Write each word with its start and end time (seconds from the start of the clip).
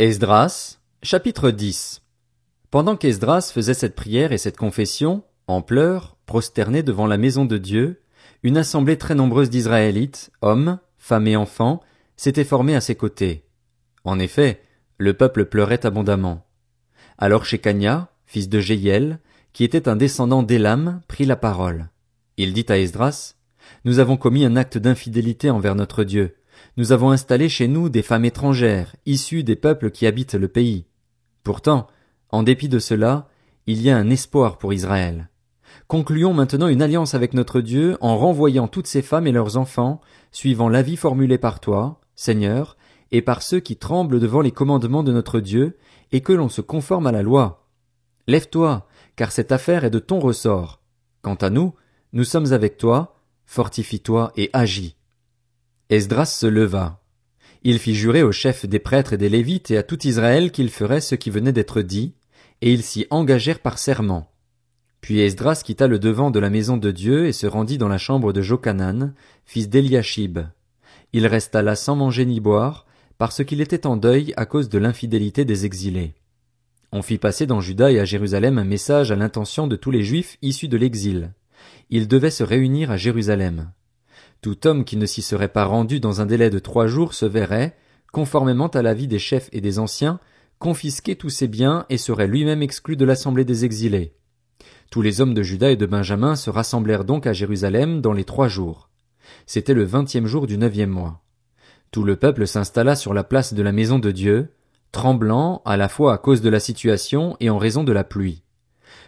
Esdras, 0.00 0.80
chapitre 1.04 1.52
10 1.52 2.02
Pendant 2.72 2.96
qu'Esdras 2.96 3.52
faisait 3.54 3.74
cette 3.74 3.94
prière 3.94 4.32
et 4.32 4.38
cette 4.38 4.56
confession, 4.56 5.22
en 5.46 5.62
pleurs, 5.62 6.16
prosterné 6.26 6.82
devant 6.82 7.06
la 7.06 7.16
maison 7.16 7.44
de 7.44 7.58
Dieu, 7.58 8.02
une 8.42 8.56
assemblée 8.56 8.98
très 8.98 9.14
nombreuse 9.14 9.50
d'Israélites, 9.50 10.32
hommes, 10.42 10.80
femmes 10.98 11.28
et 11.28 11.36
enfants, 11.36 11.80
s'était 12.16 12.42
formée 12.42 12.74
à 12.74 12.80
ses 12.80 12.96
côtés. 12.96 13.44
En 14.02 14.18
effet, 14.18 14.62
le 14.98 15.14
peuple 15.14 15.44
pleurait 15.44 15.86
abondamment. 15.86 16.44
Alors 17.16 17.44
Shekania, 17.44 18.10
fils 18.26 18.48
de 18.48 18.58
Jéiel, 18.58 19.20
qui 19.52 19.62
était 19.62 19.88
un 19.88 19.94
descendant 19.94 20.42
d'Élam, 20.42 21.02
prit 21.06 21.24
la 21.24 21.36
parole. 21.36 21.88
Il 22.36 22.52
dit 22.52 22.66
à 22.68 22.78
Esdras, 22.78 23.36
Nous 23.84 24.00
avons 24.00 24.16
commis 24.16 24.44
un 24.44 24.56
acte 24.56 24.76
d'infidélité 24.76 25.50
envers 25.50 25.76
notre 25.76 26.02
Dieu, 26.02 26.34
nous 26.76 26.92
avons 26.92 27.10
installé 27.10 27.48
chez 27.48 27.68
nous 27.68 27.88
des 27.88 28.02
femmes 28.02 28.24
étrangères, 28.24 28.96
issues 29.06 29.44
des 29.44 29.56
peuples 29.56 29.90
qui 29.90 30.06
habitent 30.06 30.34
le 30.34 30.48
pays. 30.48 30.86
Pourtant, 31.42 31.86
en 32.30 32.42
dépit 32.42 32.68
de 32.68 32.78
cela, 32.78 33.28
il 33.66 33.80
y 33.80 33.90
a 33.90 33.96
un 33.96 34.10
espoir 34.10 34.58
pour 34.58 34.72
Israël. 34.72 35.28
Concluons 35.86 36.32
maintenant 36.32 36.68
une 36.68 36.82
alliance 36.82 37.14
avec 37.14 37.34
notre 37.34 37.60
Dieu 37.60 37.96
en 38.00 38.16
renvoyant 38.16 38.68
toutes 38.68 38.86
ces 38.86 39.02
femmes 39.02 39.26
et 39.26 39.32
leurs 39.32 39.56
enfants, 39.56 40.00
suivant 40.32 40.68
l'avis 40.68 40.96
formulé 40.96 41.38
par 41.38 41.60
toi, 41.60 42.00
Seigneur, 42.16 42.76
et 43.10 43.22
par 43.22 43.42
ceux 43.42 43.60
qui 43.60 43.76
tremblent 43.76 44.20
devant 44.20 44.40
les 44.40 44.50
commandements 44.50 45.02
de 45.02 45.12
notre 45.12 45.40
Dieu, 45.40 45.76
et 46.12 46.20
que 46.20 46.32
l'on 46.32 46.48
se 46.48 46.60
conforme 46.60 47.06
à 47.06 47.12
la 47.12 47.22
loi. 47.22 47.68
Lève-toi, 48.26 48.86
car 49.16 49.32
cette 49.32 49.52
affaire 49.52 49.84
est 49.84 49.90
de 49.90 49.98
ton 49.98 50.18
ressort. 50.18 50.80
Quant 51.22 51.34
à 51.34 51.50
nous, 51.50 51.74
nous 52.12 52.24
sommes 52.24 52.52
avec 52.52 52.76
toi, 52.76 53.16
fortifie-toi 53.46 54.32
et 54.36 54.50
agis. 54.52 54.96
Esdras 55.90 56.26
se 56.26 56.46
leva. 56.46 57.02
Il 57.62 57.78
fit 57.78 57.94
jurer 57.94 58.22
aux 58.22 58.32
chefs 58.32 58.64
des 58.64 58.78
prêtres 58.78 59.12
et 59.12 59.18
des 59.18 59.28
Lévites 59.28 59.70
et 59.70 59.76
à 59.76 59.82
tout 59.82 60.06
Israël 60.06 60.50
qu'il 60.50 60.70
ferait 60.70 61.02
ce 61.02 61.14
qui 61.14 61.28
venait 61.28 61.52
d'être 61.52 61.82
dit, 61.82 62.14
et 62.62 62.72
ils 62.72 62.82
s'y 62.82 63.06
engagèrent 63.10 63.60
par 63.60 63.78
serment. 63.78 64.30
Puis 65.02 65.20
Esdras 65.20 65.60
quitta 65.62 65.86
le 65.86 65.98
devant 65.98 66.30
de 66.30 66.38
la 66.38 66.48
maison 66.48 66.78
de 66.78 66.90
Dieu 66.90 67.26
et 67.26 67.32
se 67.32 67.46
rendit 67.46 67.76
dans 67.76 67.88
la 67.88 67.98
chambre 67.98 68.32
de 68.32 68.40
Jochanan, 68.40 69.12
fils 69.44 69.68
d'Eliashib. 69.68 70.38
Il 71.12 71.26
resta 71.26 71.60
là 71.60 71.76
sans 71.76 71.96
manger 71.96 72.24
ni 72.24 72.40
boire, 72.40 72.86
parce 73.18 73.44
qu'il 73.44 73.60
était 73.60 73.86
en 73.86 73.98
deuil 73.98 74.32
à 74.38 74.46
cause 74.46 74.70
de 74.70 74.78
l'infidélité 74.78 75.44
des 75.44 75.66
exilés. 75.66 76.14
On 76.92 77.02
fit 77.02 77.18
passer 77.18 77.44
dans 77.44 77.60
Juda 77.60 77.92
et 77.92 78.00
à 78.00 78.06
Jérusalem 78.06 78.56
un 78.56 78.64
message 78.64 79.12
à 79.12 79.16
l'intention 79.16 79.66
de 79.66 79.76
tous 79.76 79.90
les 79.90 80.02
Juifs 80.02 80.38
issus 80.40 80.68
de 80.68 80.78
l'exil. 80.78 81.34
Ils 81.90 82.08
devaient 82.08 82.30
se 82.30 82.42
réunir 82.42 82.90
à 82.90 82.96
Jérusalem. 82.96 83.70
Tout 84.42 84.66
homme 84.66 84.84
qui 84.84 84.96
ne 84.96 85.06
s'y 85.06 85.22
serait 85.22 85.48
pas 85.48 85.64
rendu 85.64 86.00
dans 86.00 86.20
un 86.20 86.26
délai 86.26 86.50
de 86.50 86.58
trois 86.58 86.86
jours 86.86 87.14
se 87.14 87.26
verrait, 87.26 87.76
conformément 88.12 88.68
à 88.68 88.82
l'avis 88.82 89.08
des 89.08 89.18
chefs 89.18 89.48
et 89.52 89.60
des 89.60 89.78
anciens, 89.78 90.20
confisquer 90.58 91.16
tous 91.16 91.30
ses 91.30 91.48
biens 91.48 91.86
et 91.90 91.98
serait 91.98 92.26
lui-même 92.26 92.62
exclu 92.62 92.96
de 92.96 93.04
l'assemblée 93.04 93.44
des 93.44 93.64
exilés. 93.64 94.14
Tous 94.90 95.02
les 95.02 95.20
hommes 95.20 95.34
de 95.34 95.42
Juda 95.42 95.70
et 95.70 95.76
de 95.76 95.86
Benjamin 95.86 96.36
se 96.36 96.50
rassemblèrent 96.50 97.04
donc 97.04 97.26
à 97.26 97.32
Jérusalem 97.32 98.00
dans 98.00 98.12
les 98.12 98.24
trois 98.24 98.48
jours. 98.48 98.90
C'était 99.46 99.74
le 99.74 99.84
vingtième 99.84 100.26
jour 100.26 100.46
du 100.46 100.56
neuvième 100.56 100.90
mois. 100.90 101.22
Tout 101.90 102.04
le 102.04 102.16
peuple 102.16 102.46
s'installa 102.46 102.96
sur 102.96 103.14
la 103.14 103.24
place 103.24 103.54
de 103.54 103.62
la 103.62 103.72
maison 103.72 103.98
de 103.98 104.10
Dieu, 104.10 104.48
tremblant 104.92 105.62
à 105.64 105.76
la 105.76 105.88
fois 105.88 106.14
à 106.14 106.18
cause 106.18 106.40
de 106.40 106.48
la 106.48 106.60
situation 106.60 107.36
et 107.40 107.50
en 107.50 107.58
raison 107.58 107.84
de 107.84 107.92
la 107.92 108.04
pluie. 108.04 108.44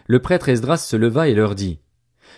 Le 0.07 0.21
prêtre 0.21 0.49
Esdras 0.49 0.77
se 0.77 0.95
leva 0.95 1.27
et 1.27 1.33
leur 1.33 1.55
dit 1.55 1.79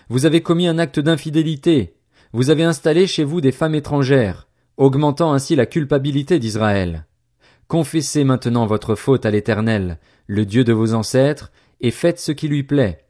Vous 0.09 0.25
avez 0.25 0.41
commis 0.41 0.67
un 0.67 0.79
acte 0.79 0.99
d'infidélité, 0.99 1.95
vous 2.31 2.49
avez 2.49 2.63
installé 2.63 3.07
chez 3.07 3.23
vous 3.23 3.41
des 3.41 3.51
femmes 3.51 3.75
étrangères, 3.75 4.47
augmentant 4.77 5.33
ainsi 5.33 5.55
la 5.55 5.65
culpabilité 5.65 6.39
d'Israël. 6.39 7.05
Confessez 7.67 8.23
maintenant 8.23 8.65
votre 8.65 8.95
faute 8.95 9.25
à 9.25 9.31
l'Éternel, 9.31 9.99
le 10.27 10.45
Dieu 10.45 10.63
de 10.63 10.73
vos 10.73 10.93
ancêtres, 10.93 11.51
et 11.81 11.91
faites 11.91 12.19
ce 12.19 12.31
qui 12.31 12.47
lui 12.47 12.63
plaît. 12.63 13.05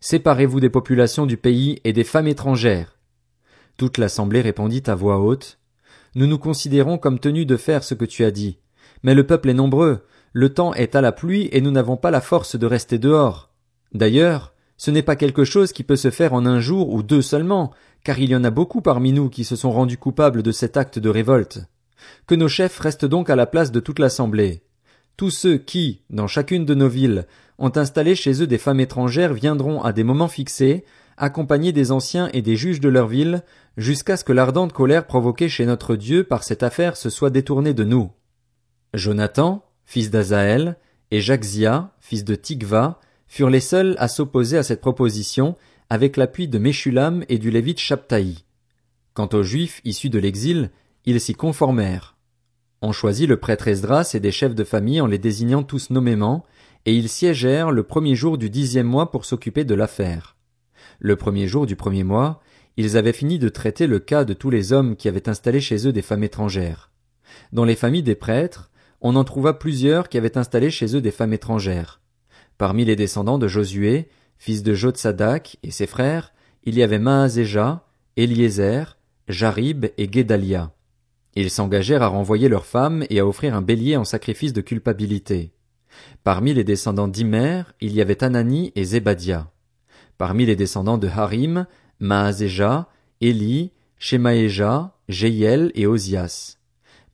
Séparez-vous 0.00 0.60
des 0.60 0.70
populations 0.70 1.26
du 1.26 1.36
pays 1.36 1.80
et 1.84 1.92
des 1.92 2.04
femmes 2.04 2.28
étrangères. 2.28 2.98
Toute 3.76 3.98
l'assemblée 3.98 4.40
répondit 4.40 4.82
à 4.86 4.94
voix 4.94 5.18
haute. 5.18 5.58
Nous 6.14 6.26
nous 6.26 6.38
considérons 6.38 6.98
comme 6.98 7.18
tenus 7.18 7.46
de 7.46 7.56
faire 7.56 7.84
ce 7.84 7.94
que 7.94 8.04
tu 8.04 8.24
as 8.24 8.30
dit. 8.30 8.58
Mais 9.02 9.14
le 9.14 9.26
peuple 9.26 9.50
est 9.50 9.54
nombreux, 9.54 10.04
le 10.32 10.52
temps 10.52 10.74
est 10.74 10.94
à 10.94 11.00
la 11.00 11.12
pluie 11.12 11.48
et 11.52 11.60
nous 11.60 11.70
n'avons 11.70 11.96
pas 11.96 12.10
la 12.10 12.20
force 12.20 12.56
de 12.56 12.66
rester 12.66 12.98
dehors. 12.98 13.50
D'ailleurs, 13.92 14.52
ce 14.76 14.90
n'est 14.90 15.02
pas 15.02 15.16
quelque 15.16 15.44
chose 15.44 15.72
qui 15.72 15.82
peut 15.82 15.96
se 15.96 16.10
faire 16.10 16.32
en 16.32 16.46
un 16.46 16.60
jour 16.60 16.92
ou 16.92 17.02
deux 17.02 17.22
seulement, 17.22 17.72
car 18.04 18.18
il 18.18 18.30
y 18.30 18.36
en 18.36 18.44
a 18.44 18.50
beaucoup 18.50 18.80
parmi 18.80 19.12
nous 19.12 19.28
qui 19.28 19.44
se 19.44 19.56
sont 19.56 19.70
rendus 19.70 19.98
coupables 19.98 20.42
de 20.42 20.52
cet 20.52 20.76
acte 20.76 20.98
de 20.98 21.08
révolte. 21.08 21.60
Que 22.26 22.34
nos 22.34 22.48
chefs 22.48 22.78
restent 22.78 23.04
donc 23.04 23.30
à 23.30 23.36
la 23.36 23.46
place 23.46 23.72
de 23.72 23.80
toute 23.80 23.98
l'assemblée. 23.98 24.62
Tous 25.16 25.30
ceux 25.30 25.58
qui, 25.58 26.02
dans 26.10 26.26
chacune 26.26 26.64
de 26.64 26.74
nos 26.74 26.88
villes, 26.88 27.26
ont 27.58 27.72
installé 27.76 28.14
chez 28.14 28.42
eux 28.42 28.46
des 28.46 28.58
femmes 28.58 28.80
étrangères 28.80 29.34
viendront 29.34 29.82
à 29.82 29.92
des 29.92 30.04
moments 30.04 30.28
fixés, 30.28 30.84
accompagnés 31.16 31.72
des 31.72 31.90
anciens 31.90 32.30
et 32.32 32.42
des 32.42 32.56
juges 32.56 32.80
de 32.80 32.88
leur 32.88 33.08
ville, 33.08 33.42
jusqu'à 33.76 34.16
ce 34.16 34.24
que 34.24 34.32
l'ardente 34.32 34.72
colère 34.72 35.06
provoquée 35.06 35.48
chez 35.48 35.66
notre 35.66 35.96
Dieu 35.96 36.24
par 36.24 36.44
cette 36.44 36.62
affaire 36.62 36.96
se 36.96 37.10
soit 37.10 37.30
détournée 37.30 37.74
de 37.74 37.84
nous. 37.84 38.12
Jonathan, 38.94 39.64
fils 39.84 40.10
d'Azaël, 40.10 40.76
et 41.10 41.20
Jacques 41.20 41.44
fils 42.00 42.24
de 42.24 42.34
Tigva, 42.34 43.00
furent 43.26 43.50
les 43.50 43.60
seuls 43.60 43.96
à 43.98 44.08
s'opposer 44.08 44.56
à 44.56 44.62
cette 44.62 44.80
proposition, 44.80 45.56
avec 45.90 46.18
l'appui 46.18 46.48
de 46.48 46.58
Meshulam 46.58 47.24
et 47.30 47.38
du 47.38 47.50
Lévite 47.50 47.78
Chaptaï. 47.78 48.44
Quant 49.14 49.28
aux 49.32 49.42
Juifs 49.42 49.80
issus 49.84 50.10
de 50.10 50.18
l'exil, 50.18 50.70
ils 51.06 51.20
s'y 51.20 51.34
conformèrent. 51.34 52.16
On 52.82 52.92
choisit 52.92 53.26
le 53.26 53.38
prêtre 53.38 53.68
Esdras 53.68 54.10
et 54.12 54.20
des 54.20 54.30
chefs 54.30 54.54
de 54.54 54.64
famille 54.64 55.00
en 55.00 55.06
les 55.06 55.18
désignant 55.18 55.62
tous 55.62 55.88
nommément, 55.88 56.44
et 56.84 56.94
ils 56.94 57.08
siégèrent 57.08 57.70
le 57.70 57.82
premier 57.84 58.14
jour 58.14 58.36
du 58.36 58.50
dixième 58.50 58.86
mois 58.86 59.10
pour 59.10 59.24
s'occuper 59.24 59.64
de 59.64 59.74
l'affaire. 59.74 60.36
Le 60.98 61.16
premier 61.16 61.48
jour 61.48 61.64
du 61.64 61.74
premier 61.74 62.04
mois, 62.04 62.42
ils 62.76 62.98
avaient 62.98 63.14
fini 63.14 63.38
de 63.38 63.48
traiter 63.48 63.86
le 63.86 63.98
cas 63.98 64.24
de 64.24 64.34
tous 64.34 64.50
les 64.50 64.74
hommes 64.74 64.94
qui 64.94 65.08
avaient 65.08 65.28
installé 65.28 65.60
chez 65.60 65.88
eux 65.88 65.92
des 65.92 66.02
femmes 66.02 66.22
étrangères. 66.22 66.92
Dans 67.52 67.64
les 67.64 67.76
familles 67.76 68.02
des 68.02 68.14
prêtres, 68.14 68.70
on 69.00 69.16
en 69.16 69.24
trouva 69.24 69.54
plusieurs 69.54 70.10
qui 70.10 70.18
avaient 70.18 70.36
installé 70.36 70.70
chez 70.70 70.94
eux 70.94 71.00
des 71.00 71.10
femmes 71.10 71.32
étrangères. 71.32 72.02
Parmi 72.58 72.84
les 72.84 72.96
descendants 72.96 73.38
de 73.38 73.48
Josué, 73.48 74.08
fils 74.38 74.62
de 74.62 74.74
Jotsadak, 74.74 75.58
et 75.62 75.70
ses 75.70 75.86
frères, 75.86 76.32
il 76.64 76.76
y 76.76 76.82
avait 76.82 76.98
Maazéja, 76.98 77.84
Eliezer, 78.16 78.98
Jarib 79.28 79.86
et 79.96 80.08
Guédalia. 80.08 80.72
Ils 81.34 81.50
s'engagèrent 81.50 82.02
à 82.02 82.08
renvoyer 82.08 82.48
leurs 82.48 82.66
femmes 82.66 83.04
et 83.10 83.20
à 83.20 83.26
offrir 83.26 83.54
un 83.54 83.62
bélier 83.62 83.96
en 83.96 84.04
sacrifice 84.04 84.52
de 84.52 84.60
culpabilité. 84.60 85.52
Parmi 86.24 86.54
les 86.54 86.64
descendants 86.64 87.08
d'Imer, 87.08 87.62
il 87.80 87.92
y 87.92 88.00
avait 88.00 88.24
Anani 88.24 88.72
et 88.74 88.84
Zébadia. 88.84 89.50
Parmi 90.16 90.46
les 90.46 90.56
descendants 90.56 90.98
de 90.98 91.08
Harim, 91.08 91.66
Maazéja, 92.00 92.88
Élie, 93.20 93.72
Shemaéja, 93.98 94.94
Jéiel 95.08 95.70
et 95.74 95.86
Ozias. 95.86 96.58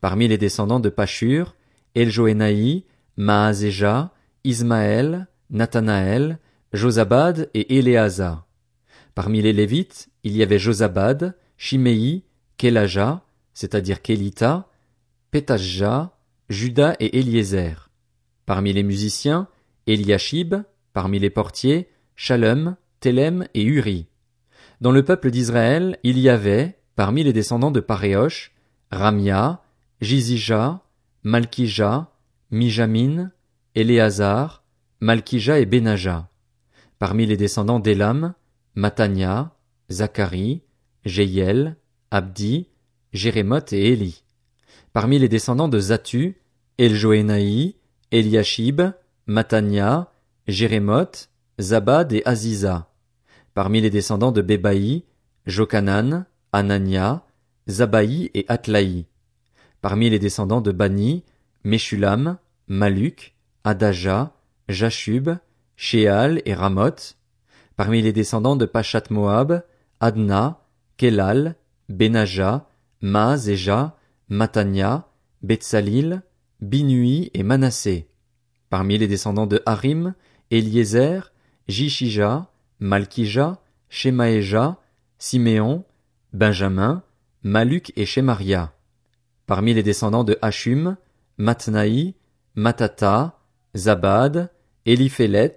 Parmi 0.01 0.29
les 0.29 0.39
descendants 0.39 0.81
de 0.81 0.89
Pachur, 0.89 1.55
Eljoénaï, 1.95 2.85
Maazéja, 3.17 4.13
Ismaël, 4.45 5.29
Nathanaël, 5.51 6.39
Josabad 6.75 7.51
et 7.55 7.79
Éléazar. 7.79 8.49
Parmi 9.15 9.41
les 9.41 9.53
Lévites, 9.53 10.09
il 10.25 10.37
y 10.37 10.43
avait 10.43 10.59
Josabad, 10.59 11.39
Chiméi, 11.57 12.25
Kélaja, 12.57 13.23
c'est-à-dire 13.53 14.03
Kélita, 14.03 14.69
Pétajja, 15.31 16.17
Judas 16.49 16.97
et 16.99 17.21
Eliezer. 17.21 17.91
Parmi 18.45 18.73
les 18.73 18.83
musiciens, 18.83 19.47
Eliashib, 19.87 20.57
parmi 20.93 21.21
les 21.21 21.31
portiers, 21.31 21.89
Shalom, 22.17 22.75
Telem 22.99 23.47
et 23.55 23.63
Uri. 23.63 24.09
Dans 24.81 24.91
le 24.91 25.05
peuple 25.05 25.31
d'Israël, 25.31 26.01
il 26.03 26.19
y 26.19 26.29
avait, 26.29 26.77
parmi 26.97 27.23
les 27.23 27.33
descendants 27.33 27.71
de 27.71 27.79
Paréosh, 27.79 28.53
Ramia, 28.91 29.63
Jizija, 30.01 30.81
Malkija, 31.23 32.11
Mijamin, 32.51 33.31
Éléazar, 33.77 34.65
Malkija 34.99 35.61
et 35.61 35.67
Benaja. 35.67 36.29
Parmi 36.99 37.27
les 37.27 37.37
descendants 37.37 37.81
d'Elam, 37.81 38.35
Matania, 38.75 39.57
Zacharie, 39.91 40.63
Jéiel, 41.05 41.77
Abdi, 42.11 42.69
Jérémoth 43.13 43.73
et 43.73 43.93
Élie. 43.93 44.23
Parmi 44.93 45.19
les 45.19 45.29
descendants 45.29 45.69
de 45.69 45.79
Zatu, 45.79 46.41
Eljoénaï, 46.79 47.77
Eliashib, 48.11 48.83
Matania, 49.27 50.13
Jérémoth, 50.47 51.31
Zabad 51.61 52.13
et 52.13 52.23
Aziza. 52.25 52.91
Parmi 53.55 53.81
les 53.81 53.91
descendants 53.91 54.33
de 54.33 54.43
Bébaï, 54.43 55.05
Jokanan, 55.47 56.27
Anania, 56.53 57.25
Zabaï 57.69 58.31
et 58.35 58.45
Atlaï. 58.49 59.07
Parmi 59.81 60.11
les 60.11 60.19
descendants 60.19 60.61
de 60.61 60.73
Bani, 60.73 61.25
Meshulam, 61.65 62.39
Maluk, 62.69 63.35
Adaja, 63.65 64.33
Jashub, 64.69 65.37
Et 65.79 66.55
Ramoth, 66.55 67.17
parmi 67.77 68.03
les 68.03 68.13
descendants 68.13 68.57
de 68.57 68.67
Pachat 68.67 69.05
Moab, 69.11 69.65
Adna, 70.01 70.61
Kelal, 70.97 71.57
Benaja, 71.89 72.69
Maazeja, 73.01 73.97
Matania, 74.29 75.09
Betsalil, 75.43 76.23
Binui 76.61 77.31
et 77.35 77.43
Manassé. 77.43 78.09
Parmi 78.71 78.99
les 78.99 79.09
descendants 79.09 79.47
de 79.47 79.63
Harim, 79.67 80.15
Eliezer, 80.51 81.33
Jishija, 81.69 82.49
Malkija, 82.81 83.61
Shemaéja, 83.89 84.79
Siméon, 85.19 85.85
Benjamin, 86.33 87.03
Maluk 87.43 87.93
et 87.97 88.07
Shemaria. 88.07 88.73
Parmi 89.47 89.75
les 89.75 89.83
descendants 89.83 90.25
de 90.25 90.39
Hachum, 90.41 90.97
Matnaï, 91.37 92.15
Matata, 92.55 93.39
Zabad, 93.77 94.51
Eliphélet, 94.87 95.57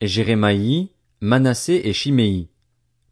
Jérémaï, 0.00 0.90
Manassé 1.20 1.80
et 1.84 1.92
Chiméi. 1.92 2.48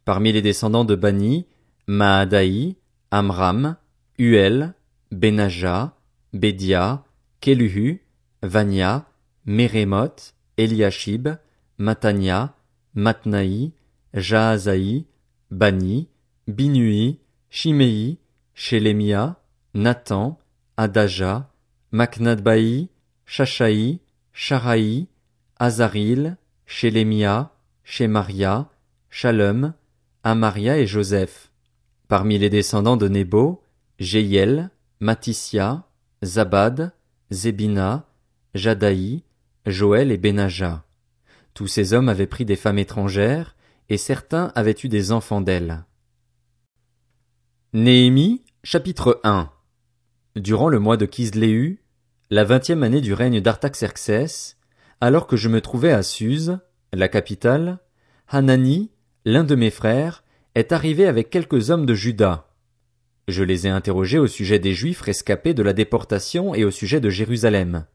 Parmi 0.05 0.31
les 0.31 0.41
descendants 0.41 0.85
de 0.85 0.95
Bani, 0.95 1.45
Maadaï, 1.87 2.77
Amram, 3.11 3.75
Uel, 4.17 4.73
Benaja, 5.11 5.93
Bédia, 6.33 7.03
Keluhu, 7.41 8.01
Vania, 8.41 9.05
Mérémoth, 9.45 10.35
Eliashib, 10.57 11.29
Matania, 11.77 12.55
Matnaï, 12.95 13.73
Jaazaï, 14.13 15.05
Bani, 15.49 16.07
Binui, 16.47 17.19
Chiméi, 17.49 18.19
Shelemia, 18.53 19.37
Nathan, 19.73 20.39
Adaja, 20.77 21.51
Maknadbaï, 21.91 22.89
Shashaï, 23.25 23.99
Sharaï, 24.33 25.07
Azaril, 25.61 26.37
Shelemia, 26.65 27.51
Shemaria, 27.83 28.67
Shalom, 29.11 29.75
Amaria 30.23 30.79
et 30.79 30.87
Joseph. 30.87 31.51
Parmi 32.07 32.39
les 32.39 32.49
descendants 32.49 32.97
de 32.97 33.07
Nebo, 33.07 33.61
Jéiel, 33.99 34.71
Matissia, 35.01 35.87
Zabad, 36.23 36.95
Zébina, 37.29 38.07
Jadaï, 38.55 39.21
Joël 39.67 40.11
et 40.11 40.17
Benaja. 40.17 40.83
Tous 41.53 41.67
ces 41.67 41.93
hommes 41.93 42.09
avaient 42.09 42.25
pris 42.25 42.43
des 42.43 42.55
femmes 42.55 42.79
étrangères, 42.79 43.55
et 43.87 43.97
certains 43.97 44.51
avaient 44.55 44.75
eu 44.83 44.89
des 44.89 45.11
enfants 45.11 45.41
d'elles. 45.41 45.83
Néhémie, 47.73 48.41
chapitre 48.63 49.21
1 49.23 49.51
Durant 50.37 50.69
le 50.69 50.79
mois 50.79 50.97
de 50.97 51.05
Kisléu, 51.05 51.83
la 52.31 52.45
vingtième 52.45 52.81
année 52.81 53.01
du 53.01 53.13
règne 53.13 53.41
d'Artaxerxès, 53.41 54.57
alors 55.01 55.25
que 55.25 55.35
je 55.35 55.49
me 55.49 55.61
trouvais 55.61 55.91
à 55.91 56.03
Suse, 56.03 56.59
la 56.93 57.07
capitale, 57.07 57.79
Hanani, 58.27 58.91
l'un 59.25 59.43
de 59.43 59.55
mes 59.55 59.71
frères, 59.71 60.23
est 60.53 60.71
arrivé 60.71 61.07
avec 61.07 61.31
quelques 61.31 61.71
hommes 61.71 61.87
de 61.87 61.95
Juda. 61.95 62.47
Je 63.27 63.43
les 63.43 63.65
ai 63.65 63.69
interrogés 63.69 64.19
au 64.19 64.27
sujet 64.27 64.59
des 64.59 64.73
Juifs 64.73 65.01
rescapés 65.01 65.55
de 65.55 65.63
la 65.63 65.73
déportation 65.73 66.53
et 66.53 66.63
au 66.63 66.71
sujet 66.71 66.99
de 66.99 67.09
Jérusalem. 67.09 67.85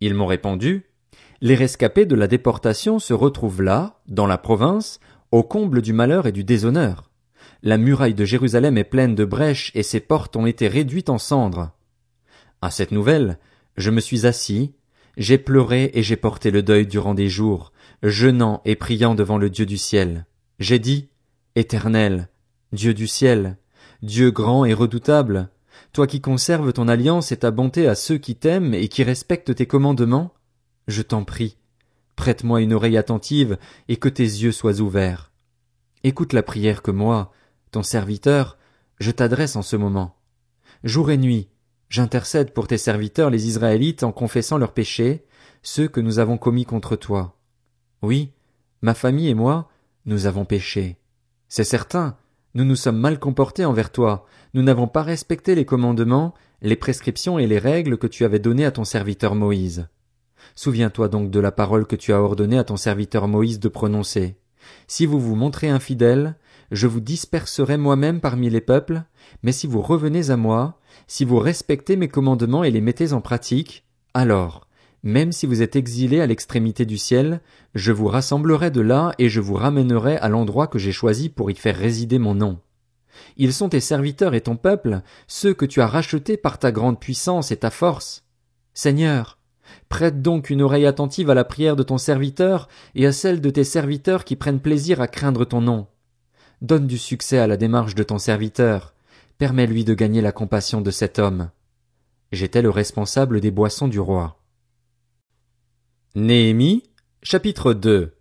Ils 0.00 0.14
m'ont 0.14 0.26
répondu, 0.26 0.86
les 1.40 1.56
rescapés 1.56 2.06
de 2.06 2.14
la 2.14 2.28
déportation 2.28 3.00
se 3.00 3.14
retrouvent 3.14 3.62
là, 3.62 4.00
dans 4.06 4.26
la 4.26 4.38
province, 4.38 5.00
au 5.32 5.42
comble 5.42 5.82
du 5.82 5.92
malheur 5.92 6.26
et 6.26 6.32
du 6.32 6.44
déshonneur. 6.44 7.10
La 7.62 7.78
muraille 7.78 8.14
de 8.14 8.24
Jérusalem 8.24 8.78
est 8.78 8.84
pleine 8.84 9.16
de 9.16 9.24
brèches 9.24 9.72
et 9.74 9.82
ses 9.82 10.00
portes 10.00 10.36
ont 10.36 10.46
été 10.46 10.68
réduites 10.68 11.10
en 11.10 11.18
cendres. 11.18 11.72
À 12.62 12.70
cette 12.70 12.92
nouvelle, 12.92 13.38
je 13.76 13.90
me 13.90 14.00
suis 14.00 14.26
assis, 14.26 14.74
j'ai 15.16 15.38
pleuré 15.38 15.90
et 15.94 16.02
j'ai 16.02 16.16
porté 16.16 16.50
le 16.50 16.62
deuil 16.62 16.86
durant 16.86 17.14
des 17.14 17.28
jours, 17.28 17.72
jeûnant 18.02 18.60
et 18.64 18.76
priant 18.76 19.14
devant 19.14 19.38
le 19.38 19.50
Dieu 19.50 19.66
du 19.66 19.78
ciel. 19.78 20.26
J'ai 20.58 20.78
dit, 20.78 21.08
Éternel, 21.56 22.28
Dieu 22.72 22.94
du 22.94 23.06
ciel, 23.06 23.56
Dieu 24.02 24.30
grand 24.30 24.64
et 24.64 24.74
redoutable, 24.74 25.50
toi 25.92 26.06
qui 26.06 26.20
conserves 26.20 26.72
ton 26.72 26.88
alliance 26.88 27.32
et 27.32 27.38
ta 27.38 27.50
bonté 27.50 27.86
à 27.86 27.94
ceux 27.94 28.18
qui 28.18 28.34
t'aiment 28.34 28.74
et 28.74 28.88
qui 28.88 29.02
respectent 29.02 29.54
tes 29.54 29.66
commandements, 29.66 30.34
je 30.88 31.02
t'en 31.02 31.24
prie, 31.24 31.56
prête-moi 32.16 32.60
une 32.60 32.72
oreille 32.72 32.96
attentive 32.96 33.58
et 33.88 33.96
que 33.96 34.08
tes 34.08 34.24
yeux 34.24 34.52
soient 34.52 34.80
ouverts. 34.80 35.32
Écoute 36.02 36.32
la 36.32 36.42
prière 36.42 36.82
que 36.82 36.90
moi, 36.90 37.32
ton 37.70 37.82
serviteur, 37.82 38.58
je 38.98 39.10
t'adresse 39.10 39.56
en 39.56 39.62
ce 39.62 39.76
moment. 39.76 40.16
Jour 40.82 41.10
et 41.10 41.16
nuit, 41.16 41.48
j'intercède 41.88 42.52
pour 42.52 42.66
tes 42.66 42.78
serviteurs 42.78 43.30
les 43.30 43.46
Israélites 43.46 44.02
en 44.02 44.12
confessant 44.12 44.58
leurs 44.58 44.72
péchés, 44.72 45.24
ceux 45.62 45.88
que 45.88 46.00
nous 46.00 46.18
avons 46.18 46.38
commis 46.38 46.64
contre 46.64 46.96
toi. 46.96 47.36
Oui, 48.02 48.32
ma 48.82 48.94
famille 48.94 49.28
et 49.28 49.34
moi, 49.34 49.68
nous 50.06 50.26
avons 50.26 50.44
péché. 50.44 50.98
C'est 51.48 51.64
certain, 51.64 52.16
nous 52.54 52.64
nous 52.64 52.76
sommes 52.76 52.98
mal 52.98 53.18
comportés 53.18 53.64
envers 53.64 53.90
toi, 53.90 54.26
nous 54.54 54.62
n'avons 54.62 54.86
pas 54.86 55.02
respecté 55.02 55.54
les 55.54 55.64
commandements, 55.64 56.34
les 56.62 56.76
prescriptions 56.76 57.38
et 57.38 57.46
les 57.46 57.58
règles 57.58 57.98
que 57.98 58.06
tu 58.06 58.24
avais 58.24 58.38
données 58.38 58.64
à 58.64 58.70
ton 58.70 58.84
serviteur 58.84 59.34
Moïse. 59.34 59.88
Souviens-toi 60.54 61.08
donc 61.08 61.30
de 61.30 61.40
la 61.40 61.52
parole 61.52 61.86
que 61.86 61.96
tu 61.96 62.12
as 62.12 62.20
ordonné 62.20 62.58
à 62.58 62.64
ton 62.64 62.76
serviteur 62.76 63.28
Moïse 63.28 63.58
de 63.58 63.68
prononcer. 63.68 64.36
Si 64.86 65.06
vous 65.06 65.20
vous 65.20 65.34
montrez 65.34 65.68
infidèles, 65.68 66.36
je 66.70 66.86
vous 66.86 67.00
disperserai 67.00 67.76
moi-même 67.76 68.20
parmi 68.20 68.50
les 68.50 68.60
peuples, 68.60 69.02
mais 69.42 69.52
si 69.52 69.66
vous 69.66 69.82
revenez 69.82 70.30
à 70.30 70.36
moi, 70.36 70.80
si 71.06 71.24
vous 71.24 71.38
respectez 71.38 71.96
mes 71.96 72.08
commandements 72.08 72.64
et 72.64 72.70
les 72.70 72.80
mettez 72.80 73.12
en 73.12 73.20
pratique, 73.20 73.84
alors, 74.14 74.66
même 75.02 75.32
si 75.32 75.46
vous 75.46 75.62
êtes 75.62 75.76
exilés 75.76 76.20
à 76.20 76.26
l'extrémité 76.26 76.86
du 76.86 76.98
ciel, 76.98 77.40
je 77.74 77.92
vous 77.92 78.06
rassemblerai 78.06 78.70
de 78.70 78.80
là 78.80 79.12
et 79.18 79.28
je 79.28 79.40
vous 79.40 79.54
ramènerai 79.54 80.16
à 80.16 80.28
l'endroit 80.28 80.66
que 80.66 80.78
j'ai 80.78 80.92
choisi 80.92 81.28
pour 81.28 81.50
y 81.50 81.54
faire 81.54 81.76
résider 81.76 82.18
mon 82.18 82.34
nom. 82.34 82.58
Ils 83.36 83.52
sont 83.52 83.68
tes 83.68 83.80
serviteurs 83.80 84.34
et 84.34 84.40
ton 84.40 84.56
peuple, 84.56 85.02
ceux 85.26 85.54
que 85.54 85.66
tu 85.66 85.80
as 85.80 85.86
rachetés 85.86 86.36
par 86.36 86.58
ta 86.58 86.72
grande 86.72 86.98
puissance 86.98 87.52
et 87.52 87.56
ta 87.56 87.70
force. 87.70 88.24
Seigneur, 88.72 89.38
Prête 89.88 90.22
donc 90.22 90.50
une 90.50 90.62
oreille 90.62 90.86
attentive 90.86 91.30
à 91.30 91.34
la 91.34 91.44
prière 91.44 91.76
de 91.76 91.82
ton 91.82 91.98
serviteur 91.98 92.68
et 92.94 93.06
à 93.06 93.12
celle 93.12 93.40
de 93.40 93.50
tes 93.50 93.64
serviteurs 93.64 94.24
qui 94.24 94.36
prennent 94.36 94.60
plaisir 94.60 95.00
à 95.00 95.08
craindre 95.08 95.44
ton 95.44 95.60
nom. 95.60 95.86
Donne 96.64 96.86
du 96.86 96.96
succès 96.96 97.36
à 97.36 97.46
la 97.46 97.58
démarche 97.58 97.94
de 97.94 98.02
ton 98.02 98.16
serviteur. 98.16 98.94
Permets-lui 99.36 99.84
de 99.84 99.92
gagner 99.92 100.22
la 100.22 100.32
compassion 100.32 100.80
de 100.80 100.90
cet 100.90 101.18
homme. 101.18 101.50
J'étais 102.32 102.62
le 102.62 102.70
responsable 102.70 103.42
des 103.42 103.50
boissons 103.50 103.86
du 103.86 104.00
roi. 104.00 104.40
Néhémie, 106.14 106.84
chapitre 107.22 107.74
2 107.74 108.16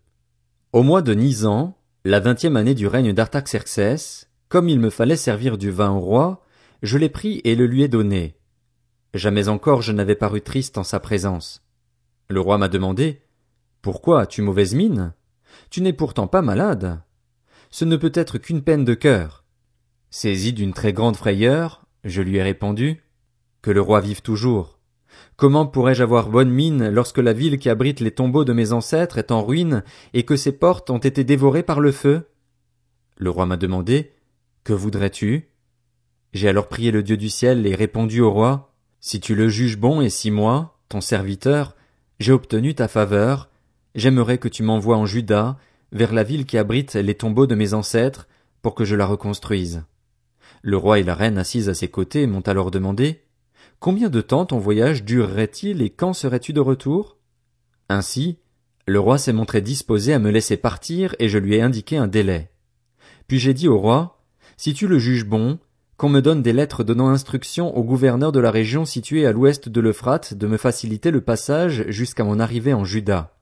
Au 0.74 0.84
mois 0.84 1.02
de 1.02 1.14
Nisan, 1.14 1.78
la 2.04 2.20
vingtième 2.20 2.58
année 2.58 2.74
du 2.74 2.86
règne 2.86 3.14
d'Artaxerxès, 3.14 4.30
comme 4.50 4.68
il 4.68 4.82
me 4.82 4.90
fallait 4.90 5.16
servir 5.16 5.58
du 5.58 5.72
vin 5.72 5.92
au 5.92 6.02
roi, 6.02 6.44
je 6.82 6.98
l'ai 6.98 7.08
pris 7.08 7.40
et 7.46 7.56
le 7.56 7.66
lui 7.66 7.84
ai 7.84 7.88
donné. 7.88 8.36
Jamais 9.14 9.48
encore 9.48 9.82
je 9.82 9.94
n'avais 9.94 10.16
paru 10.16 10.42
triste 10.42 10.78
en 10.78 10.84
sa 10.84 11.00
présence. 11.00 11.64
Le 12.28 12.42
roi 12.42 12.58
m'a 12.58 12.68
demandé. 12.68 13.22
Pourquoi 13.82 14.24
as 14.24 14.28
tu 14.28 14.42
mauvaise 14.42 14.76
mine? 14.76 15.14
Tu 15.70 15.80
n'es 15.80 15.94
pourtant 15.94 16.28
pas 16.28 16.42
malade. 16.42 17.00
Ce 17.74 17.86
ne 17.86 17.96
peut 17.96 18.12
être 18.14 18.38
qu'une 18.38 18.62
peine 18.62 18.86
de 18.86 18.94
cœur. 18.94 19.46
Saisi 20.12 20.54
d'une 20.54 20.74
très 20.74 20.94
grande 20.94 21.16
frayeur, 21.16 21.88
je 22.04 22.22
lui 22.22 22.38
ai 22.38 22.44
répondu. 22.44 23.02
Que 23.64 23.72
le 23.72 23.82
roi 23.82 24.00
vive 24.00 24.22
toujours. 24.22 24.78
Comment 25.38 25.66
pourrais-je 25.66 26.04
avoir 26.04 26.30
bonne 26.30 26.52
mine 26.52 26.90
lorsque 26.90 27.18
la 27.18 27.34
ville 27.34 27.58
qui 27.58 27.72
abrite 27.72 28.00
les 28.00 28.12
tombeaux 28.12 28.46
de 28.46 28.54
mes 28.54 28.74
ancêtres 28.74 29.18
est 29.18 29.32
en 29.32 29.44
ruine 29.44 29.84
et 30.14 30.22
que 30.22 30.36
ses 30.36 30.52
portes 30.52 30.92
ont 30.92 31.00
été 31.00 31.24
dévorées 31.24 31.64
par 31.64 31.80
le 31.80 31.92
feu? 31.92 32.30
Le 33.18 33.32
roi 33.32 33.48
m'a 33.48 33.58
demandé. 33.58 34.12
Que 34.64 34.74
voudrais-tu? 34.74 35.50
J'ai 36.32 36.50
alors 36.50 36.68
prié 36.68 36.92
le 36.92 37.02
Dieu 37.02 37.18
du 37.18 37.32
ciel 37.32 37.66
et 37.66 37.74
répondu 37.74 38.22
au 38.22 38.30
roi. 38.30 38.72
Si 39.00 39.20
tu 39.20 39.34
le 39.34 39.50
juges 39.50 39.80
bon 39.80 40.00
et 40.00 40.12
si 40.12 40.30
moi, 40.30 40.78
ton 40.90 41.02
serviteur, 41.02 41.76
j'ai 42.20 42.34
obtenu 42.34 42.76
ta 42.76 42.88
faveur, 42.88 43.50
j'aimerais 43.96 44.38
que 44.38 44.48
tu 44.48 44.62
m'envoies 44.62 44.98
en 44.98 45.08
Juda, 45.08 45.58
vers 45.94 46.12
la 46.12 46.24
ville 46.24 46.46
qui 46.46 46.58
abrite 46.58 46.96
les 46.96 47.16
tombeaux 47.16 47.48
de 47.48 47.56
mes 47.56 47.74
ancêtres, 47.74 48.28
pour 48.62 48.76
que 48.76 48.84
je 48.84 48.96
la 48.96 49.06
reconstruise. 49.06 49.84
Le 50.62 50.78
roi 50.78 51.00
et 51.00 51.04
la 51.04 51.16
reine 51.16 51.38
assis 51.38 51.70
à 51.70 51.74
ses 51.74 51.90
côtés 51.90 52.28
m'ont 52.28 52.42
alors 52.42 52.72
demandé 52.72 53.22
Combien 53.80 54.10
de 54.10 54.22
temps 54.22 54.46
ton 54.46 54.60
voyage 54.60 55.04
durerait-il 55.04 55.82
et 55.82 55.90
quand 55.90 56.14
serais-tu 56.14 56.54
de 56.54 56.62
retour? 56.62 57.18
Ainsi, 57.90 58.40
le 58.88 59.00
roi 59.00 59.18
s'est 59.18 59.34
montré 59.34 59.62
disposé 59.62 60.14
à 60.14 60.20
me 60.20 60.32
laisser 60.32 60.58
partir 60.58 61.16
et 61.20 61.28
je 61.30 61.38
lui 61.38 61.56
ai 61.56 61.62
indiqué 61.62 61.98
un 61.98 62.08
délai. 62.08 62.50
Puis 63.28 63.40
j'ai 63.40 63.54
dit 63.54 63.68
au 63.68 63.78
roi, 63.78 64.24
Si 64.58 64.74
tu 64.74 64.88
le 64.88 65.00
juges 65.00 65.26
bon, 65.26 65.60
qu'on 65.98 66.10
me 66.10 66.22
donne 66.22 66.42
des 66.42 66.54
lettres 66.54 66.84
donnant 66.84 67.10
instruction 67.10 67.78
au 67.78 67.84
gouverneur 67.84 68.32
de 68.32 68.40
la 68.40 68.52
région 68.52 68.86
située 68.86 69.26
à 69.26 69.32
l'ouest 69.32 69.70
de 69.70 69.82
l'Euphrate 69.82 70.34
de 70.34 70.48
me 70.48 70.58
faciliter 70.58 71.12
le 71.12 71.22
passage 71.22 71.86
jusqu'à 71.90 72.24
mon 72.24 72.40
arrivée 72.40 72.74
en 72.74 72.86
Juda. 72.86 73.33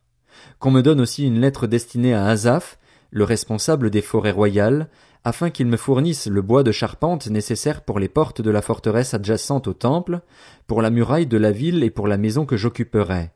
Qu'on 0.59 0.71
me 0.71 0.81
donne 0.81 1.01
aussi 1.01 1.25
une 1.25 1.39
lettre 1.39 1.67
destinée 1.67 2.13
à 2.13 2.25
Azaph, 2.25 2.77
le 3.11 3.23
responsable 3.23 3.89
des 3.89 4.01
forêts 4.01 4.31
royales, 4.31 4.89
afin 5.23 5.49
qu'il 5.49 5.67
me 5.67 5.77
fournisse 5.77 6.27
le 6.27 6.41
bois 6.41 6.63
de 6.63 6.71
charpente 6.71 7.27
nécessaire 7.27 7.83
pour 7.83 7.99
les 7.99 8.09
portes 8.09 8.41
de 8.41 8.49
la 8.49 8.61
forteresse 8.61 9.13
adjacente 9.13 9.67
au 9.67 9.73
temple, 9.73 10.21
pour 10.67 10.81
la 10.81 10.89
muraille 10.89 11.27
de 11.27 11.37
la 11.37 11.51
ville 11.51 11.83
et 11.83 11.91
pour 11.91 12.07
la 12.07 12.17
maison 12.17 12.45
que 12.45 12.57
j'occuperai. 12.57 13.31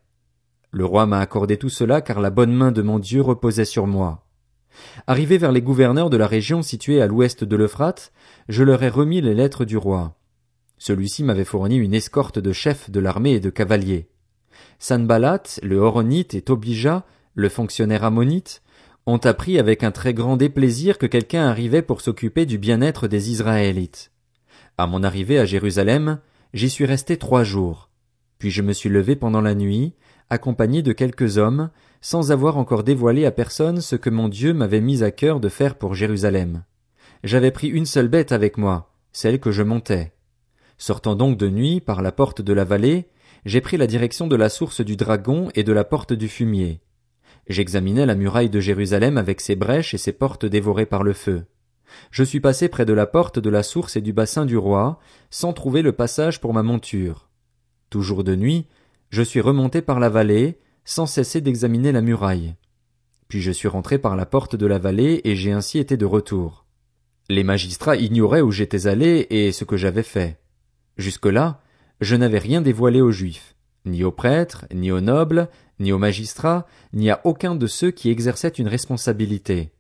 Le 0.72 0.86
roi 0.86 1.06
m'a 1.06 1.20
accordé 1.20 1.58
tout 1.58 1.70
cela 1.70 2.02
car 2.02 2.20
la 2.20 2.32
bonne 2.32 2.54
main 2.54 2.72
de 2.72 2.82
mon 2.82 3.00
Dieu 3.00 3.22
reposait 3.22 3.66
sur 3.66 3.88
moi. 3.88 4.26
Arrivé 5.08 5.38
vers 5.38 5.52
les 5.52 5.62
gouverneurs 5.62 6.10
de 6.10 6.18
la 6.18 6.28
région 6.28 6.62
située 6.62 7.02
à 7.02 7.08
l'ouest 7.08 7.44
de 7.44 7.56
l'Euphrate, 7.56 8.12
je 8.50 8.64
leur 8.64 8.84
ai 8.84 8.90
remis 8.90 9.22
les 9.22 9.34
lettres 9.34 9.64
du 9.64 9.78
roi. 9.78 10.18
Celui-ci 10.78 11.24
m'avait 11.24 11.46
fourni 11.46 11.78
une 11.78 11.94
escorte 11.94 12.40
de 12.40 12.52
chefs 12.52 12.90
de 12.90 13.00
l'armée 13.00 13.34
et 13.34 13.40
de 13.40 13.50
cavaliers. 13.50 14.10
Sanballat, 14.80 15.44
le 15.64 15.78
Horonite 15.78 16.34
et 16.34 16.42
Tobija, 16.42 17.06
le 17.34 17.50
fonctionnaire 17.50 18.04
ammonite, 18.04 18.62
ont 19.06 19.18
appris 19.18 19.60
avec 19.60 19.84
un 19.84 19.92
très 19.92 20.14
grand 20.14 20.38
déplaisir 20.38 20.98
que 20.98 21.06
quelqu'un 21.06 21.48
arrivait 21.48 21.82
pour 21.82 22.02
s'occuper 22.02 22.46
du 22.46 22.58
bien-être 22.58 23.08
des 23.08 23.30
Israélites. 23.32 24.12
À 24.78 24.88
mon 24.88 25.04
arrivée 25.04 25.40
à 25.40 25.46
Jérusalem, 25.46 26.20
j'y 26.54 26.70
suis 26.70 26.86
resté 26.86 27.18
trois 27.18 27.44
jours. 27.44 27.90
Puis 28.40 28.52
je 28.52 28.62
me 28.62 28.74
suis 28.74 28.90
levé 28.90 29.16
pendant 29.16 29.42
la 29.42 29.56
nuit, 29.56 29.94
accompagné 30.30 30.82
de 30.82 30.92
quelques 30.92 31.38
hommes, 31.38 31.70
sans 32.02 32.32
avoir 32.32 32.58
encore 32.58 32.84
dévoilé 32.84 33.26
à 33.26 33.32
personne 33.32 33.82
ce 33.82 33.96
que 33.96 34.10
mon 34.10 34.28
Dieu 34.28 34.54
m'avait 34.54 34.82
mis 34.82 35.04
à 35.04 35.12
cœur 35.12 35.40
de 35.40 35.50
faire 35.50 35.76
pour 35.76 35.96
Jérusalem. 35.96 36.64
J'avais 37.24 37.52
pris 37.52 37.68
une 37.68 37.86
seule 37.86 38.08
bête 38.08 38.32
avec 38.32 38.58
moi, 38.58 38.94
celle 39.12 39.40
que 39.40 39.52
je 39.52 39.64
montais. 39.64 40.14
Sortant 40.78 41.16
donc 41.16 41.38
de 41.38 41.50
nuit 41.50 41.80
par 41.80 42.02
la 42.02 42.12
porte 42.12 42.42
de 42.42 42.54
la 42.54 42.64
vallée, 42.64 43.08
j'ai 43.46 43.62
pris 43.62 43.78
la 43.78 43.88
direction 43.88 44.28
de 44.28 44.36
la 44.36 44.50
source 44.50 44.82
du 44.82 44.96
dragon 44.96 45.50
et 45.54 45.64
de 45.64 45.72
la 45.72 45.84
porte 45.84 46.14
du 46.14 46.28
fumier. 46.28 46.82
J'examinais 47.48 48.08
la 48.08 48.16
muraille 48.16 48.50
de 48.50 48.60
Jérusalem 48.60 49.18
avec 49.18 49.40
ses 49.40 49.56
brèches 49.56 49.94
et 49.94 50.00
ses 50.00 50.14
portes 50.14 50.48
dévorées 50.48 50.88
par 50.88 51.04
le 51.04 51.14
feu. 51.14 51.46
Je 52.10 52.24
suis 52.24 52.40
passé 52.40 52.70
près 52.70 52.86
de 52.86 52.94
la 52.94 53.06
porte 53.06 53.38
de 53.38 53.50
la 53.52 53.62
source 53.62 53.96
et 53.96 54.02
du 54.02 54.14
bassin 54.14 54.46
du 54.46 54.58
roi, 54.58 55.00
sans 55.30 55.54
trouver 55.54 55.84
le 55.84 55.92
passage 55.92 56.42
pour 56.42 56.54
ma 56.54 56.64
monture. 56.64 57.30
Toujours 57.92 58.24
de 58.24 58.36
nuit, 58.36 58.66
je 59.12 59.22
suis 59.22 59.42
remonté 59.42 59.84
par 59.84 60.00
la 60.00 60.10
vallée, 60.10 60.58
sans 60.84 61.06
cesser 61.06 61.40
d'examiner 61.40 61.92
la 61.92 62.02
muraille. 62.02 62.56
Puis 63.28 63.42
je 63.42 63.52
suis 63.52 63.68
rentré 63.68 64.00
par 64.00 64.16
la 64.16 64.26
porte 64.26 64.56
de 64.56 64.66
la 64.66 64.80
vallée 64.80 65.22
et 65.24 65.36
j'ai 65.36 65.52
ainsi 65.52 65.78
été 65.78 65.98
de 65.98 66.06
retour. 66.06 66.66
Les 67.30 67.44
magistrats 67.44 67.96
ignoraient 67.96 68.42
où 68.42 68.52
j'étais 68.52 68.88
allé 68.88 69.28
et 69.30 69.52
ce 69.52 69.66
que 69.66 69.78
j'avais 69.78 70.04
fait. 70.04 70.40
Jusque-là, 70.98 71.62
je 72.02 72.16
n'avais 72.16 72.40
rien 72.40 72.62
dévoilé 72.62 73.02
aux 73.02 73.12
Juifs, 73.12 73.56
ni 73.86 74.04
aux 74.04 74.12
prêtres, 74.12 74.66
ni 74.74 74.92
aux 74.92 75.02
nobles, 75.02 75.50
ni 75.80 75.92
aux 75.92 75.98
magistrats, 75.98 76.66
ni 76.94 77.10
à 77.10 77.22
aucun 77.24 77.56
de 77.56 77.68
ceux 77.68 77.92
qui 77.92 78.10
exerçaient 78.10 78.50
une 78.50 78.68
responsabilité. 78.68 79.72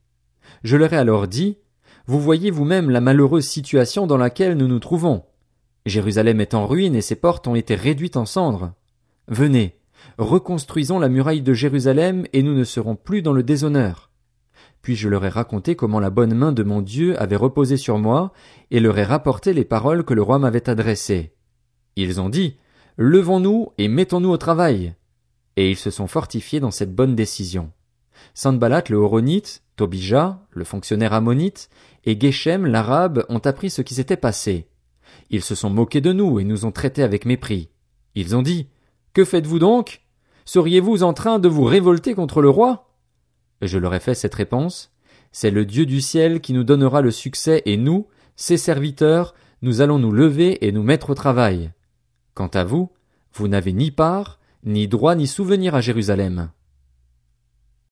Je 0.64 0.78
leur 0.78 0.94
ai 0.94 0.98
alors 0.98 1.28
dit, 1.28 1.58
Vous 2.06 2.20
voyez 2.20 2.52
vous-même 2.52 2.90
la 2.90 3.02
malheureuse 3.02 3.48
situation 3.48 4.08
dans 4.08 4.18
laquelle 4.18 4.58
nous 4.58 4.68
nous 4.68 4.80
trouvons. 4.80 5.24
Jérusalem 5.86 6.42
est 6.42 6.54
en 6.54 6.66
ruine 6.66 6.96
et 6.96 7.02
ses 7.02 7.16
portes 7.16 7.48
ont 7.48 7.56
été 7.56 7.76
réduites 7.76 8.18
en 8.18 8.26
cendres. 8.26 8.74
Venez, 9.28 9.78
reconstruisons 10.18 11.00
la 11.00 11.10
muraille 11.10 11.42
de 11.42 11.54
Jérusalem 11.54 12.26
et 12.34 12.44
nous 12.44 12.56
ne 12.56 12.64
serons 12.64 12.96
plus 12.96 13.22
dans 13.22 13.34
le 13.34 13.44
déshonneur. 13.44 14.10
Puis 14.82 14.96
je 14.96 15.10
leur 15.10 15.26
ai 15.26 15.30
raconté 15.30 15.76
comment 15.76 16.00
la 16.00 16.12
bonne 16.12 16.36
main 16.36 16.52
de 16.52 16.64
mon 16.64 16.82
Dieu 16.82 17.20
avait 17.22 17.36
reposé 17.36 17.76
sur 17.76 17.98
moi 17.98 18.32
et 18.72 18.80
leur 18.80 18.98
ai 18.98 19.04
rapporté 19.04 19.54
les 19.54 19.66
paroles 19.66 20.04
que 20.04 20.14
le 20.14 20.22
roi 20.22 20.40
m'avait 20.40 20.70
adressées. 20.70 21.35
Ils 21.96 22.20
ont 22.20 22.30
dit, 22.30 22.58
Levons-nous 22.98 23.74
et 23.78 23.88
mettons-nous 23.88 24.30
au 24.30 24.38
travail. 24.38 24.94
Et 25.58 25.70
ils 25.70 25.78
se 25.78 25.92
sont 25.92 26.08
fortifiés 26.08 26.60
dans 26.60 26.72
cette 26.72 26.96
bonne 26.96 27.16
décision. 27.16 27.72
Sanballat 28.34 28.84
le 28.90 28.98
Horonite, 28.98 29.64
Tobija, 29.76 30.46
le 30.52 30.64
fonctionnaire 30.64 31.14
ammonite, 31.14 31.70
et 32.06 32.20
Geshem 32.20 32.66
l'arabe 32.66 33.26
ont 33.30 33.40
appris 33.40 33.70
ce 33.70 33.82
qui 33.82 33.94
s'était 33.94 34.18
passé. 34.18 34.68
Ils 35.30 35.42
se 35.42 35.56
sont 35.56 35.70
moqués 35.70 36.02
de 36.02 36.14
nous 36.14 36.40
et 36.40 36.44
nous 36.44 36.66
ont 36.66 36.72
traités 36.72 37.04
avec 37.04 37.26
mépris. 37.26 37.70
Ils 38.16 38.36
ont 38.36 38.42
dit, 38.42 38.70
que 39.14 39.26
faites-vous 39.26 39.60
donc? 39.60 40.02
Seriez-vous 40.46 41.04
en 41.04 41.14
train 41.14 41.40
de 41.40 41.50
vous 41.50 41.64
révolter 41.64 42.14
contre 42.14 42.42
le 42.42 42.50
roi? 42.50 42.96
Je 43.62 43.78
leur 43.78 43.94
ai 43.94 44.00
fait 44.00 44.16
cette 44.16 44.36
réponse. 44.36 44.94
C'est 45.32 45.52
le 45.52 45.66
Dieu 45.66 45.86
du 45.86 46.00
ciel 46.00 46.40
qui 46.40 46.54
nous 46.54 46.64
donnera 46.64 47.02
le 47.02 47.12
succès 47.12 47.62
et 47.66 47.76
nous, 47.76 48.08
ses 48.36 48.58
serviteurs, 48.58 49.34
nous 49.62 49.82
allons 49.82 50.00
nous 50.00 50.12
lever 50.12 50.66
et 50.66 50.72
nous 50.72 50.84
mettre 50.84 51.10
au 51.10 51.16
travail. 51.16 51.72
Quant 52.36 52.48
à 52.48 52.66
vous, 52.66 52.92
vous 53.34 53.48
n'avez 53.48 53.72
ni 53.72 53.92
part, 53.92 54.40
ni 54.66 54.90
droit 54.90 55.16
ni 55.16 55.26
souvenir 55.26 55.74
à 55.74 55.80
Jérusalem. 55.80 56.50